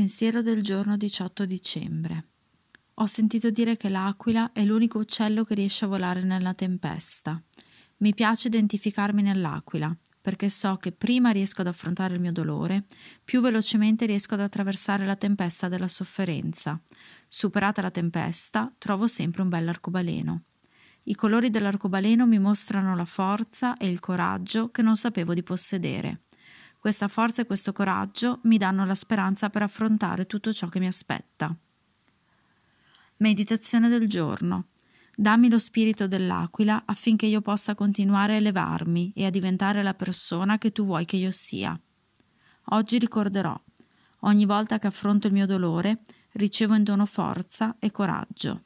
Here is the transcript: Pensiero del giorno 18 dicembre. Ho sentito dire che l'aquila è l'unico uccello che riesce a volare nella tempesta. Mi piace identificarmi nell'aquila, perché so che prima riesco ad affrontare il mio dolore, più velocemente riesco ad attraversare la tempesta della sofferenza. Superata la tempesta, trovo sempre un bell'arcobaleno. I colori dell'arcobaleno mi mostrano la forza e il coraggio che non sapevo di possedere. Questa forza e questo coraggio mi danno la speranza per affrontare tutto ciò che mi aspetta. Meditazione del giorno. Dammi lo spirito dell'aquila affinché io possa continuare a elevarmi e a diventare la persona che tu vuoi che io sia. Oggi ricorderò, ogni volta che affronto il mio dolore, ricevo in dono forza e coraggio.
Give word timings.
Pensiero 0.00 0.40
del 0.40 0.62
giorno 0.62 0.96
18 0.96 1.44
dicembre. 1.44 2.28
Ho 2.94 3.04
sentito 3.04 3.50
dire 3.50 3.76
che 3.76 3.90
l'aquila 3.90 4.50
è 4.52 4.64
l'unico 4.64 4.98
uccello 4.98 5.44
che 5.44 5.54
riesce 5.54 5.84
a 5.84 5.88
volare 5.88 6.22
nella 6.22 6.54
tempesta. 6.54 7.38
Mi 7.98 8.14
piace 8.14 8.48
identificarmi 8.48 9.20
nell'aquila, 9.20 9.94
perché 10.18 10.48
so 10.48 10.76
che 10.76 10.92
prima 10.92 11.32
riesco 11.32 11.60
ad 11.60 11.66
affrontare 11.66 12.14
il 12.14 12.20
mio 12.20 12.32
dolore, 12.32 12.86
più 13.22 13.42
velocemente 13.42 14.06
riesco 14.06 14.32
ad 14.32 14.40
attraversare 14.40 15.04
la 15.04 15.16
tempesta 15.16 15.68
della 15.68 15.86
sofferenza. 15.86 16.80
Superata 17.28 17.82
la 17.82 17.90
tempesta, 17.90 18.72
trovo 18.78 19.06
sempre 19.06 19.42
un 19.42 19.50
bell'arcobaleno. 19.50 20.44
I 21.02 21.14
colori 21.14 21.50
dell'arcobaleno 21.50 22.26
mi 22.26 22.38
mostrano 22.38 22.96
la 22.96 23.04
forza 23.04 23.76
e 23.76 23.90
il 23.90 24.00
coraggio 24.00 24.70
che 24.70 24.80
non 24.80 24.96
sapevo 24.96 25.34
di 25.34 25.42
possedere. 25.42 26.22
Questa 26.80 27.08
forza 27.08 27.42
e 27.42 27.44
questo 27.44 27.74
coraggio 27.74 28.40
mi 28.44 28.56
danno 28.56 28.86
la 28.86 28.94
speranza 28.94 29.50
per 29.50 29.60
affrontare 29.60 30.24
tutto 30.24 30.50
ciò 30.50 30.66
che 30.68 30.78
mi 30.78 30.86
aspetta. 30.86 31.54
Meditazione 33.18 33.90
del 33.90 34.08
giorno. 34.08 34.68
Dammi 35.14 35.50
lo 35.50 35.58
spirito 35.58 36.08
dell'aquila 36.08 36.84
affinché 36.86 37.26
io 37.26 37.42
possa 37.42 37.74
continuare 37.74 38.32
a 38.32 38.36
elevarmi 38.36 39.12
e 39.14 39.26
a 39.26 39.30
diventare 39.30 39.82
la 39.82 39.92
persona 39.92 40.56
che 40.56 40.72
tu 40.72 40.86
vuoi 40.86 41.04
che 41.04 41.16
io 41.16 41.30
sia. 41.30 41.78
Oggi 42.70 42.96
ricorderò, 42.96 43.62
ogni 44.20 44.46
volta 44.46 44.78
che 44.78 44.86
affronto 44.86 45.26
il 45.26 45.34
mio 45.34 45.44
dolore, 45.44 46.04
ricevo 46.32 46.74
in 46.74 46.82
dono 46.82 47.04
forza 47.04 47.76
e 47.78 47.90
coraggio. 47.90 48.62